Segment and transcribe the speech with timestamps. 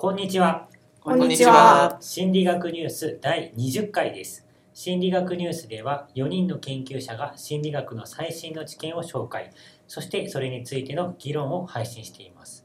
[0.00, 0.68] こんにちは。
[1.00, 1.96] こんにちは。
[2.00, 4.46] 心理学ニュース第20回です。
[4.72, 9.50] 心理学ニュースでは4人の研究者が心理学の最新の知見を紹介、
[9.88, 12.64] そしてそれについての議論を配信しています。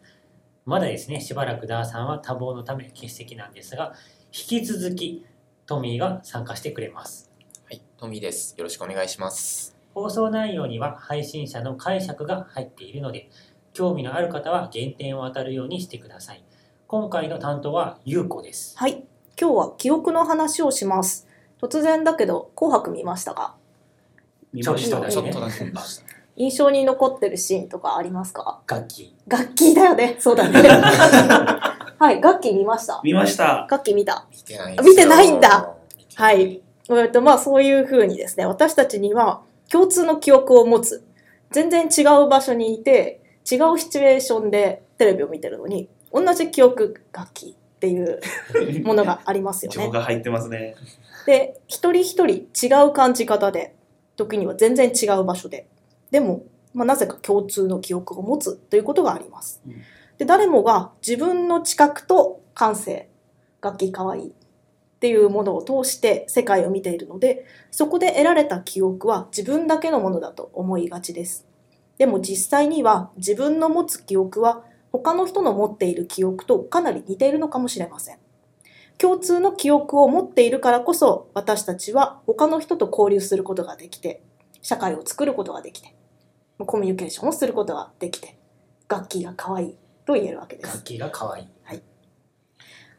[0.68, 3.96] まだですね、しばらくダーさんは多忙のため欠席なんですが、
[4.28, 5.26] 引き続き
[5.66, 7.32] トミーが参加してくれます。
[7.66, 8.54] はい、トミーです。
[8.60, 9.76] よろしくお願いします。
[9.96, 13.32] 放送内容には配信者の解釈が入っているので、
[13.74, 16.44] 興味のある方は減点を当たるようにしてください。
[16.94, 18.78] 今回の担当はゆうこです。
[18.78, 19.04] はい、
[19.42, 21.28] 今日は記憶の話をします。
[21.60, 23.56] 突然だけど、紅白見ましたか？
[24.56, 26.04] ちょっとだけねちょっとだけ見ました。
[26.38, 28.62] 印象に残ってるシーンとかありますか？
[28.68, 29.16] 楽器。
[29.28, 30.18] 楽器だよね。
[30.20, 30.62] そうだね。
[31.98, 33.02] はい、楽器見ました。
[33.04, 33.66] 見ました。
[33.72, 34.28] 楽器見た。
[34.32, 35.74] 見てないあ見てないんだ。
[36.14, 36.62] はい。
[36.92, 41.04] えっと、まあそういう風にですね、私たちには共通の記憶を持つ。
[41.50, 43.20] 全然違う場所にいて、
[43.52, 48.20] 違うシチュエーションでテレビを見てるのに、同じ記憶楽器っていう
[48.86, 49.92] ものがありますよね情。
[49.92, 50.76] が入ってますね。
[51.26, 53.76] で一人一人違う感じ方で
[54.16, 55.68] 時には全然違う場所で
[56.12, 59.74] でも、まあ、なぜか共通の記憶を持つということがありますうん。
[60.18, 63.10] で誰もが自分の知覚と感性
[63.62, 64.32] 楽器かわいいっ
[65.00, 71.46] ていうものを通して世界を見ているのでそこで得られた記憶は自分だけのものだと思いがちです。
[71.98, 78.20] でも実際には自分の持つ記憶は他の人の持っている記憶とかなり似ているのかもしれません。
[78.98, 84.24] 共通の記憶を持っているからこそ私たちは他の人と交流することができて
[84.62, 85.96] 社会を作ることができて
[86.60, 88.38] コミュニケーションをすることができて
[88.88, 91.48] 楽器が可愛いと言えるわけです楽器が可愛い。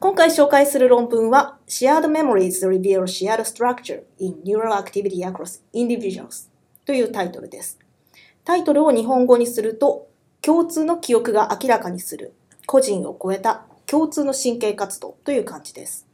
[0.01, 6.51] 今回紹介する論文は Shared Memories Reveal Shared Structure in Neural Activity Across Individuals
[6.85, 7.79] というタイトルです
[8.45, 10.09] タイトルを日本語にすると
[10.45, 12.35] 共通の記憶が明らかにする
[12.67, 16.07] 個人を超えた共通の神経活動という感じです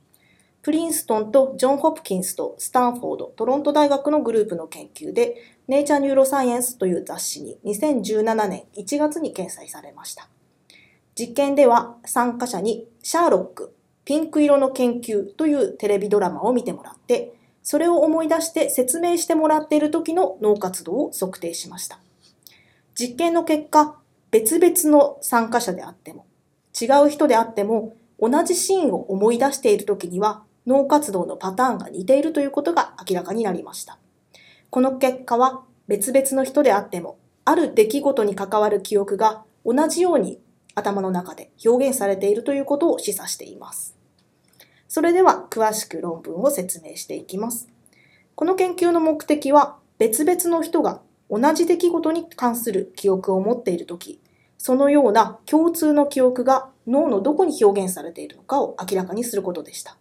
[0.63, 5.37] プリンストンとジョン・ホプキンスとスタンフォード、トロント大学のグループの研究で、
[5.69, 10.29] ネイチャー・ニューロサイエンスという雑誌に2017年1月に掲載されました。
[11.19, 13.75] 実験では参加者にシャーロック、
[14.05, 17.33] ピンク色の研究というテレビドラマを見てもらって、
[17.63, 22.01] それを思い出して説明してもらっている時の脳活動を測定しました。
[22.95, 24.00] 実験の結果、
[24.31, 26.27] 別々の参加者であっても、
[26.81, 33.99] 違う人であっても、同じシーンを思い出している時には脳活動のパターンが似ているということが明らかになりました。
[34.69, 40.39] この結果は別々の人であっても、ある出来事に関わる記憶が同じように
[40.75, 43.97] 頭の中で表現されているということを示唆しています。
[44.87, 47.69] それでは詳しく論文を説明していきます。
[48.35, 54.21] この研究の目的は別々の人が同じ出来事に関する記憶を持っているとき、
[54.59, 59.97] そのような共通の記憶が脳のどこに表現されているのかを明らかにすることでした。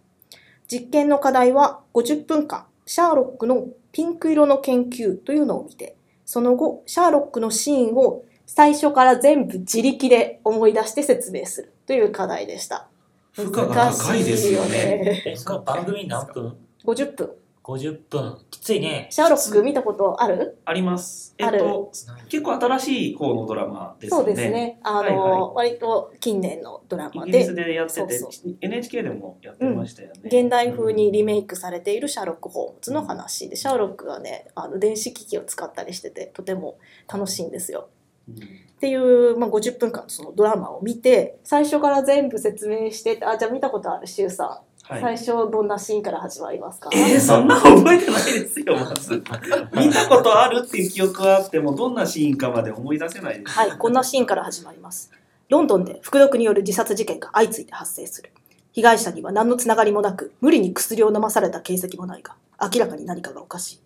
[0.67, 5.95] 実験の課題は50分間、シャーロックのピンク色の研究というのを見て、
[6.25, 12.87] その後、シャーロックのシーンを最初から全部自力で思い出して説明するという課題でした。
[13.31, 15.23] 負荷が高いですよね。
[15.25, 17.31] え、その番組何分？50分。
[17.77, 18.37] ?50 分。
[18.49, 19.07] きついね。
[19.11, 20.57] シャーロック見たことある？
[20.65, 21.35] あります。
[21.37, 21.91] えあるっと、
[22.29, 24.25] 結構新しい方のドラマですそう。
[24.25, 24.79] ですね。
[24.83, 30.21] あの、はいは割と近年のドラマイギリスで、でやっててそうそ NHK でもやってましたよね。
[30.25, 36.79] 現代風にリメイクされているシャーロック・ホームズの話で、シャーロックがね、あの電子機器を使ったりしてて、とても
[37.11, 37.89] 楽しいんですよ。
[38.27, 38.35] うん
[38.79, 44.68] っていう、まあ、50分間のそのドラマを見て最初から全部説明してあじゃあ見たことあるシュウさん、はい。
[44.89, 46.89] 最初どんなシーンから始まりますか？
[46.91, 49.23] えー、そんなの覚えてないですよ、まず。
[49.73, 53.51] 見たことあるっていう記憶はあっても、どんなシーンかまで思い出せないです。
[53.51, 55.11] はいこんなシーンから始まります。
[55.49, 58.31] ロンドンで服毒による自殺事件が相次いで発生する。
[58.71, 63.79] 被害者には何のつながりもなく無理に薬を飲まされた形跡もないが明らかに何かがおかしい。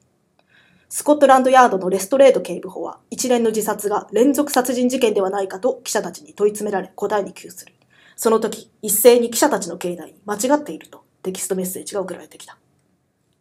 [0.90, 7.74] スコットランドヤードのレストレード警部補は一連の自殺が連続殺人事件ではないかと記者たちに問い詰められ答えに窮する。
[8.16, 12.58] その時一斉に記者たちの境内に間違っているとテキストメッセージが送られてきたっ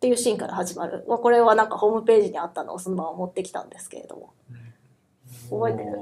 [0.00, 4.32] ていうシーンから始まるまあこれはなんかホームページにあったのをそのまま持ってきたんですけれども
[5.50, 5.98] 覚えてる？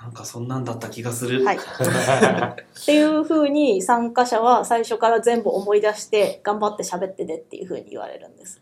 [0.00, 1.44] なんかそんなんだった気がする。
[1.44, 8.60] はい っていう風に参加者は最初から全部思い出して頑張って喋ってねっていう風に言われるんです。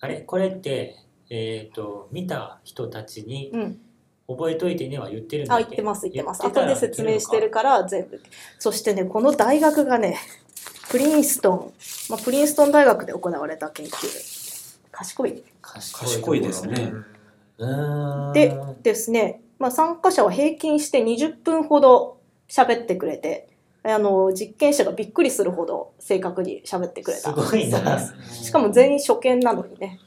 [0.00, 0.20] あれ？
[0.22, 0.96] これって、
[1.30, 3.80] えっ、と、見た人たちにうん。
[4.28, 5.66] 覚えといてねは言ってるんだあ、っけ？
[5.66, 6.44] 言ってます言ってます。
[6.44, 8.20] 後で説明してるから全部。
[8.58, 10.16] そしてね、この大学がね、
[10.90, 11.72] プリンストン、
[12.10, 13.90] まあ、プリンストン大学で行われた研究。
[14.92, 15.42] 賢い。
[15.62, 16.92] 賢賢いですね。
[18.34, 22.18] でですね、まあ、参加者は平均して20分ほど
[22.48, 23.48] 喋ってくれて、
[23.82, 27.30] あの実験者がびっくりするほど正確に喋ってくれた。
[27.30, 28.14] すごいな。
[28.30, 30.00] しかも全員初見なのにね、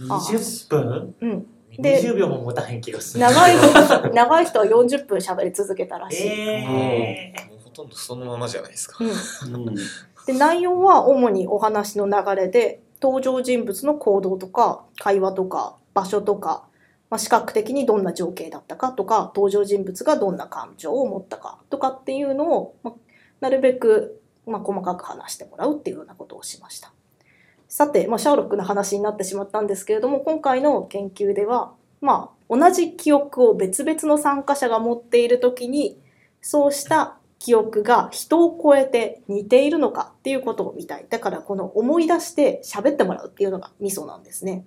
[0.00, 1.14] 20分？
[1.20, 1.46] うん、
[1.78, 3.20] で20秒も持たへん気がする。
[3.20, 8.98] 長い人長い人は40分喋り続けたらしい、えもうほとんどそのままじゃないですか。
[10.26, 16.66] で内容は主にお話の流れで登場人物の行動とか会話とか場所とか、
[17.08, 22.94] まあ、視覚的にどんな情景だったかとか登場人物がどんな感情を持ったかとかっていうのを、まあ、
[23.40, 26.92] なるべく、まあ、細かく話してもらうっていうようなことをしました。
[27.68, 36.00] さて、まあ、シャーロックの話になってしまったんですけれども今回の研究では、まあ、同じ記憶を別々の参加者が持っている時に
[36.40, 41.06] そうした記憶が人を超えて似ているのかっていうことを見たい。
[41.08, 44.64] だからこの思い出して喋ってもらうっていうのがミソなんですね。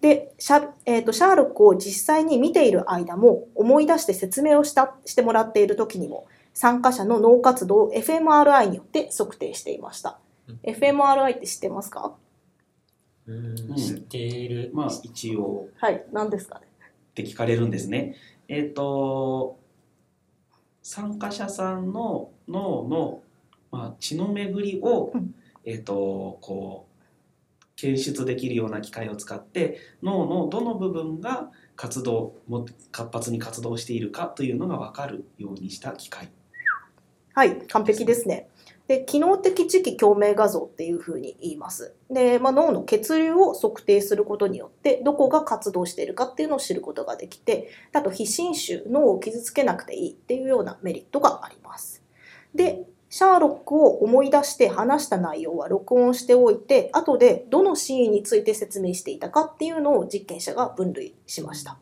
[0.00, 10.18] で、シャ,、えーとシャーロックを実際に見ている間も思い出して説明をしたしてもらっている時にも参加者の脳活動を fMRI によって測定していました。
[10.48, 12.14] うん fMRI って知ってますか？
[13.28, 16.66] うん知っている、まあ一応はい、何ですかね？
[17.12, 18.16] って聞かれるんですね。
[18.48, 19.56] えっ、と
[20.82, 23.22] 参加者さんの脳の、
[23.70, 25.34] まあ、血の巡りを、うん
[25.64, 26.92] えっ、とこう
[27.76, 36.30] 検出できるような機械を使って脳のどの部分が活動も活発に活動しているかというのが分かるようにした機械。
[37.34, 38.48] はい、完璧ですね。
[38.92, 41.94] で、機能的磁気共鳴画像っていうふうに言います。
[42.10, 52.02] で、まあ、脳の血流を測定することによって、どこが活動しているかっていうのを知ることができて、あと非侵襲、脳を傷つけなくていいっていうようなメリットがあります。
[52.54, 61.78] で、シャーロックを思い出して話した内容は録音しておいて、後でどのシーンについて説明していたかっていうのを実験者が分類しました。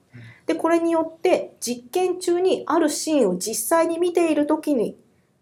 [0.46, 4.96] で、これによって実験中にあるシーンを実際に見ている時に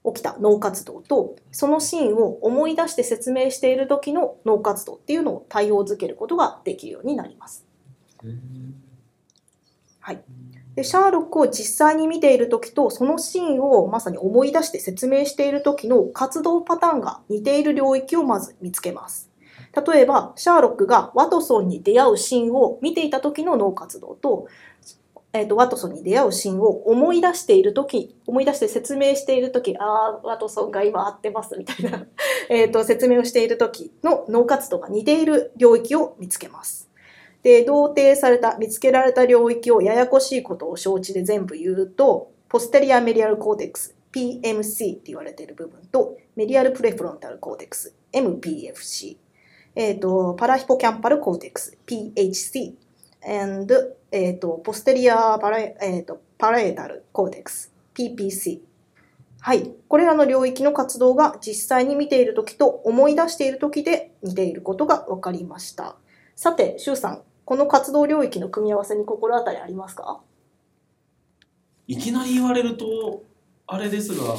[0.04, 7.66] 起きた脳活動とそのシーンを思い出して説明している時の脳活動っていうのを対応づけることができるようになります。
[10.74, 19.28] でシャーロックを実際に見ている時とそのシーンをまさに思い出して説明している時の活動パターンが似ている領域をまず見つけます。
[19.86, 24.46] 例えばシャーロックがワトソンに出会うシーンを見ていた時の脳活動と
[25.38, 32.06] えー、とワトソンに出会うシーンを思い出している時思い出して説明している時ああワトソンが今会ってますみたいな
[32.50, 36.88] えと説明をしている時の脳活動が似ている領域を見つけます。
[37.44, 49.18] で同定された見つけられた領域をややこしいことを承知で全部言うとポステリアメディアルコーテックス PMC って言われている部分とメディアルプレフロンタルコーテックス MPFC
[49.80, 52.74] えー、とパラヒポキャンパルコーテックス PHC
[53.26, 58.60] and えー、とポステリアパレ、えー、とパレータルコーテックス PPC
[59.40, 59.70] はい。
[59.86, 65.96] これらの領域の活動が実際に見ているときと思い出しているときで似ていることが分かりました。
[66.34, 70.20] さて、シュウさん、この活動領域の組み合わせに心当たりありますか？
[71.86, 73.22] いきなり言われると
[73.66, 74.34] あれですが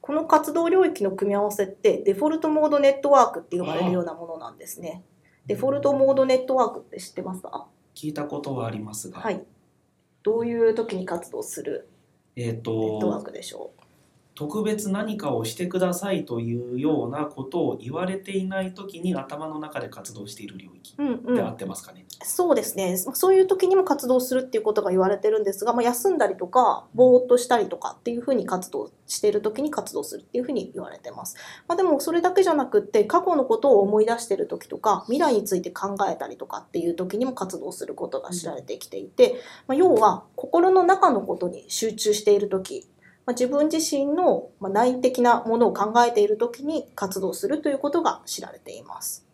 [0.00, 5.02] この活動領域の組み合わせってデフォルトモードネットワークって呼ばれるようなものなんですね。
[5.46, 7.66] デフォルトモードネットワークって知ってますか？
[7.94, 9.42] 聞いたことはありますが、はい。
[10.22, 11.88] どういう時に活動する
[12.36, 13.72] えっ、ネットワーとクでしょ
[14.34, 21.52] 特別何かをしてくださいというようなことを言われていない時に頭の中で活動している領域ううんうで合ん。
[21.52, 22.96] ってますかね、そうですね。
[22.96, 31.36] そういう時にも活動するっていうことが言われてるんですが、まあ、休んだりとか、ぼーっとしたりとかっていうふうに活動している時に活動するっていうふうに言われてます。
[31.68, 42.88] まあ、でもそれだけじゃなくって、過去のことを思い出している時とか、未来について考えたりとかっていう時にも活動することが知られてきていて、まあ、要は心の中のことに集中している時、
[43.30, 49.24] まあ、自分自身の内的なものを考えている時に活動するということが知られています。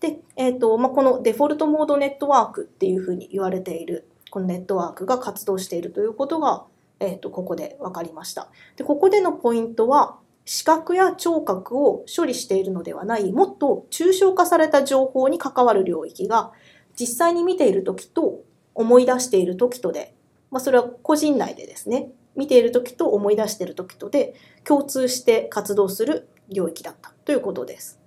[0.00, 6.64] で、えーとまあ、このデフォルトモードネットワークっていうふうに言われているこのネットワークが活動しているということが、
[7.00, 8.48] えー、とここで分かりました。
[8.76, 16.52] でここでのポイントは視覚や聴覚を処理しているのではないもっと抽象化された情報に関わる領域が
[17.00, 18.42] 実際に見ている時と
[18.74, 20.14] 思い出している時とで、
[20.50, 28.00] まあ、それは個人内でですね見ている時と思い出している時とで共通して活動する領域だったということです。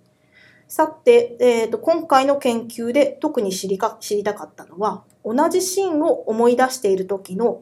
[0.67, 7.61] さて、えー、と今回の研究で特に知りか知りたかったのは同じシーンを思い出している時の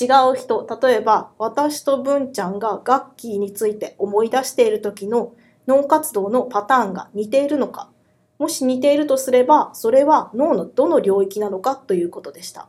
[0.00, 5.34] 違う人例えば私と文ちゃんがガッキーについて思い出している時の
[5.66, 7.90] 脳活動のパターンが似ているのか
[8.38, 12.68] もし似ているとすればそれは脳のどの領域なのかということでした。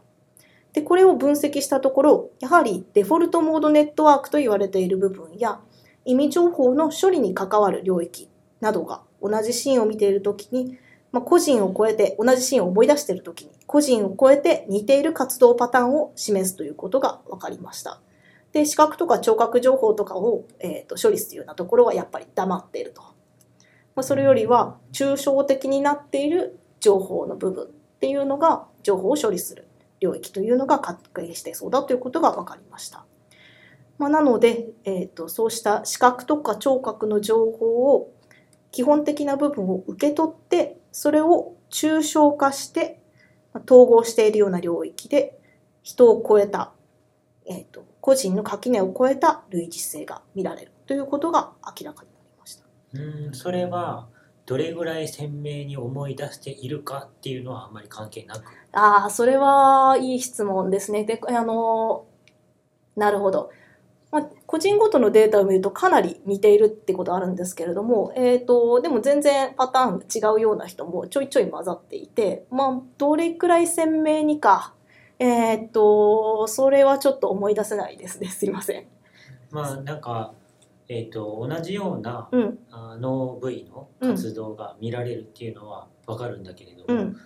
[0.77, 5.59] で、これを分析したところ、やはりデフォルトモードネットワークと言われている部分や、
[6.05, 8.29] 意味情報の処理に関わる領域
[8.61, 10.77] などが同じシーンを見ているときに、
[11.11, 17.99] まあ、個人を超えて、同じシーンを思い出しているときに、個人を超えて似ている活動パターンを示すということが分かりました。
[18.51, 23.01] で、視覚とか聴覚情報とかを、えー、と処理するようなところはやっぱり黙っていると。
[23.01, 27.67] まあ、それよりは、抽象的になっている情報の部分っ
[27.99, 29.66] ていうのが、情報を処理する
[29.99, 33.05] 領域というのが関係してそうだということが分かりました。
[33.97, 38.13] まあ、なので、えーと、そうした視覚とか聴覚の情報を
[38.71, 43.01] 基本的な部分を受け取ってそれを抽象化して
[43.65, 45.39] 統合しているような領域で
[45.81, 46.73] 人を超えた、
[47.47, 52.65] えーと、個人の垣根を超えた類似性が見られるということが明らかになりました。
[52.93, 54.07] うんそれは
[54.47, 61.03] どれぐらい鮮明に思い出しているかっていうのはあんまり関係なくああそれはいい質問ですね。
[61.03, 62.05] であの
[62.95, 63.51] なるほど。
[64.09, 74.73] まあ、個人ごとのデータを見るとかなり似ているってことあるんですけれども、えーと、でも全然パターン違うような人もちょいちょい混ざっていて、まあ、どれくらい鮮明にか、
[75.19, 78.85] えっ、ー、とそれはちょっと思い出せないですねすいません。
[79.51, 80.33] まあなんか
[80.89, 87.17] えーと、同じような、うん、あ脳部位の活動が見られるっていうのは分かるんだけれども、うん。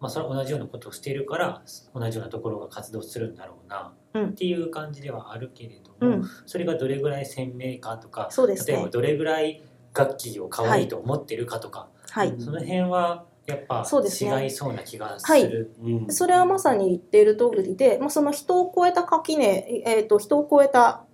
[0.00, 1.62] まあ、それは同じようなことをしているから
[1.94, 9.62] 同じようなところが活動するんだろうなっていう感じではあるけれども、うん、それがどれぐらい鮮明かとか、ね、例えばどれぐらい
[9.94, 10.88] 楽器を可愛い。
[10.88, 15.72] と思ってるかとか、はい、その辺はやっぱ違いそうな気がする。
[15.82, 21.04] はい、それはまさに言っている通りで、まあ、その人を超えた垣根、えーと、人を超えた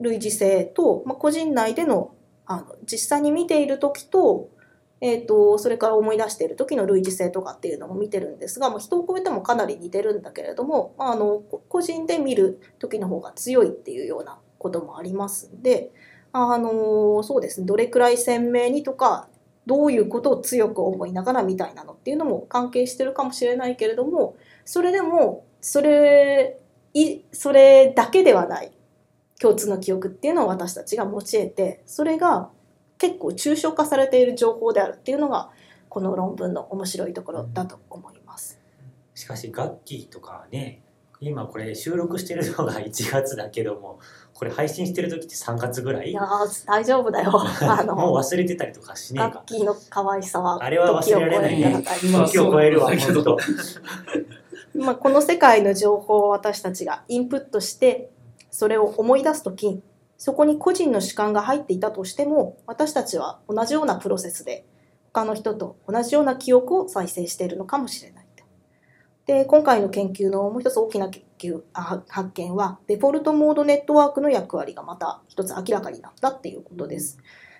[0.00, 2.14] 類似性と、まあ、個人内での
[2.46, 4.50] あの実際に見ている時と
[5.00, 15.90] えーと、それから思い出している時の類似性とかっていうのも見てるんですが、まあ、人を超えてもかなり似てるんだけれども、まあ、あの個人で見る時の方が強いっていうようなこともありますんで、
[16.32, 19.28] あのそうですねどれくらい鮮明にとか
[19.66, 26.58] どういうことを強く思いながらみたいなのっていうのも関係してるかもしれないけれどもそれでもそれ
[26.92, 28.72] いそれだけではない
[29.40, 32.50] 共通の記憶っていうのを私たちが持ち得てそれが
[32.98, 35.50] 結構抽象化されている情報であるっていうのが
[35.88, 38.58] この論文の面白いところだと思います。
[39.14, 40.80] しかし楽器とかね
[41.20, 43.98] 今これ収録してるのが 1月だけども
[44.34, 46.10] これ配信してる時って3月ぐらい？
[46.10, 46.22] いや
[46.66, 47.30] 大丈夫だよ。
[47.62, 49.34] あのもう忘れてたりとかしねえか。
[49.36, 51.84] 楽器の可愛さはあれは忘れられないね。
[52.26, 52.80] 時を超える。
[52.82, 53.36] わけど。
[54.74, 58.10] まあこの世界の情報を私たちがインプットして
[58.54, 59.82] それを思い出す時
[60.16, 64.64] そこに個人の主観が入っていたとしても、私たちは同じようなプロセスで、
[65.12, 68.44] 他の人と同じような記憶を再生しているのかもしれないと。
[69.26, 77.18] で、今回の研究のもう一つ大きな研究あ発見は、デフォルトモードネットワークの役割がまた一つ明らかになったっていうことです。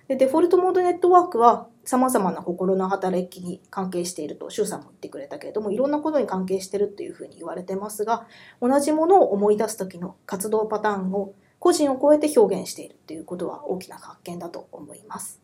[0.09, 8.27] でデフォルトモードネットワークは様々な心の働きに関係していると周さんも言ってくれたけれどもいろんなことに関係しているというふうに言われてますが
[8.61, 15.41] 同じものを思い出す時の活動パターンを個人を超えて表現しているということは大きな発見だと思います。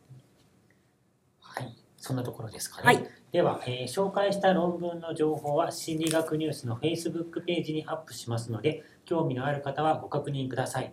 [1.40, 2.84] はい、そんなところですかね。
[2.84, 10.92] はい、では、えー、紹介した論文の情報は心理学ニュースの Facebook ページにアップしますので、興味のある方はご確認ください。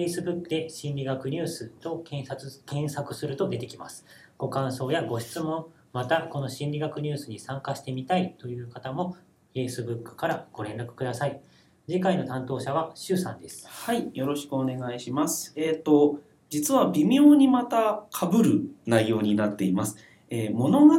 [0.00, 4.06] Facebook で心理学ニュースと検索検索すると出てきます。
[4.38, 9.18] ご感想やご質問、またこの心理学ニュースに参加してみたいという方も
[9.54, 11.42] Facebook からご連絡ください。
[11.86, 13.66] 次回の担当者は周さんです。
[13.68, 15.52] はい、よろしくお願いします。
[15.54, 19.98] えっ、ー、と実は微妙にまた被る内容になっています。
[20.30, 20.96] えー、物語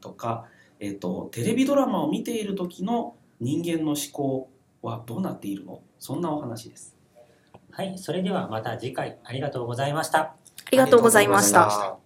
[0.00, 0.44] とか
[0.78, 4.48] えっ、ー、とテレビドラマを見ている時の人間の思考
[4.80, 5.82] はどうなっているの？
[5.98, 6.93] そんなお話です。
[7.76, 10.20] はい、それではまた次回ありがとうございました。
[10.20, 10.34] あ
[10.70, 12.03] りがとうございました。